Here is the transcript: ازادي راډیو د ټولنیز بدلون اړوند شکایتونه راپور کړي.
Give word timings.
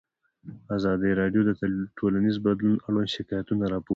ازادي 0.77 1.11
راډیو 1.21 1.41
د 1.45 1.51
ټولنیز 1.97 2.35
بدلون 2.45 2.75
اړوند 2.87 3.13
شکایتونه 3.15 3.63
راپور 3.73 3.79
کړي. 3.87 3.89